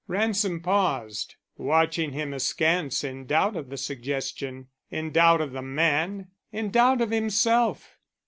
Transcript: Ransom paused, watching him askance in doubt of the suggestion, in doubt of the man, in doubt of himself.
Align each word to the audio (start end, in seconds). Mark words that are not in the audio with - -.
Ransom 0.07 0.61
paused, 0.61 1.35
watching 1.57 2.11
him 2.11 2.33
askance 2.33 3.03
in 3.03 3.27
doubt 3.27 3.55
of 3.55 3.69
the 3.69 3.77
suggestion, 3.77 4.69
in 4.89 5.11
doubt 5.11 5.41
of 5.41 5.51
the 5.51 5.61
man, 5.61 6.31
in 6.51 6.71
doubt 6.71 7.01
of 7.01 7.11
himself. 7.11 7.99